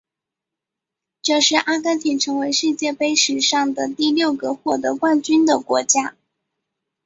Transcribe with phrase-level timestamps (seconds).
[1.21, 6.15] 这是阿根廷成为世界杯史上的第六个获得冠军的国家。